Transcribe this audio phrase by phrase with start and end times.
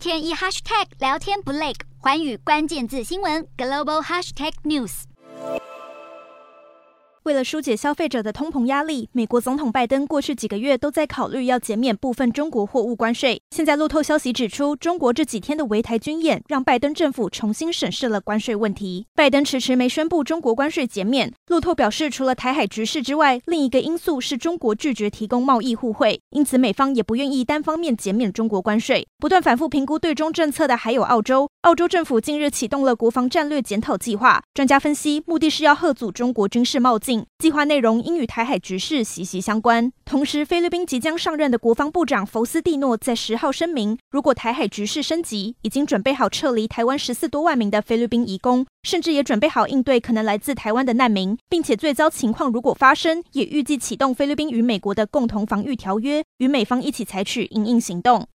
[0.00, 5.02] 天一 hashtag 聊天不累，寰宇关键字新闻 global hashtag news。
[7.24, 13.42] 为了疏解消费者的通膨压力，美国总统拜登过去几个月都在考虑要减免部分中国货物关税。
[13.50, 19.06] 现在路透消息指出，中国这几天的围台军演让拜登政府重新审视了关税问题。
[19.14, 21.30] 拜登迟迟没宣布中国关税减免。
[21.48, 29.06] 路透表示，除了台海局势之外，另一个因素是中国拒绝提供贸易互惠，因此美方也不愿意单方面减免中国关税。
[29.20, 31.46] 不断反复评估对中政策的还有澳洲。
[31.60, 37.26] 澳洲政府近日启动了国防战略检讨计划，专家分析，目的是要吓阻中国军事冒进。
[37.38, 39.92] 计划内容应与台海局势息息相关。
[40.06, 58.24] 同时，菲律宾即将上任的国防部长佛斯蒂诺在十号声明，如果台海局势升级，已经准备好撤离台湾十四多万名的菲律宾移工，甚至也准备好应对可能来自台湾的难民，并且最糟情况如果发生，也预计启动菲律宾与美国的共同防御条约，与美方一起采取因应行动。